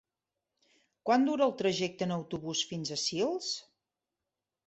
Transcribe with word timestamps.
Quant 1.09 1.27
dura 1.27 1.45
el 1.49 1.53
trajecte 1.59 2.07
en 2.09 2.15
autobús 2.17 2.63
fins 2.71 2.93
a 2.95 2.99
Sils? 3.05 3.51